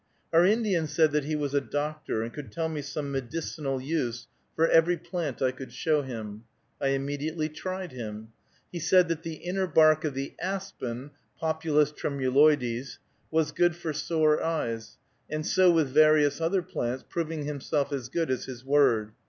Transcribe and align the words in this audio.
Our 0.33 0.47
Indian 0.47 0.87
said 0.87 1.11
that 1.11 1.25
he 1.25 1.35
was 1.35 1.53
a 1.53 1.61
doctor, 1.61 2.23
and 2.23 2.33
could 2.33 2.51
tell 2.51 2.67
me 2.69 2.81
some 2.81 3.11
medicinal 3.11 3.79
use 3.79 4.25
for 4.55 4.67
every 4.67 4.97
plant 4.97 5.43
I 5.43 5.51
could 5.51 5.71
show 5.71 6.01
him. 6.01 6.45
I 6.81 6.87
immediately 6.87 7.49
tried 7.49 7.91
him. 7.91 8.29
He 8.71 8.79
said 8.79 9.09
that 9.09 9.21
the 9.21 9.35
inner 9.35 9.67
bark 9.67 10.03
of 10.03 10.15
the 10.15 10.33
aspen 10.41 11.11
(Populus 11.39 11.91
tremuloides) 11.91 12.97
was 13.29 13.51
good 13.51 13.75
for 13.75 13.93
sore 13.93 14.41
eyes; 14.43 14.97
and 15.29 15.45
so 15.45 15.69
with 15.69 15.89
various 15.89 16.41
other 16.41 16.63
plants, 16.63 17.05
proving 17.07 17.45
himself 17.45 17.93
as 17.93 18.09
good 18.09 18.31
as 18.31 18.45
his 18.45 18.65
word. 18.65 19.11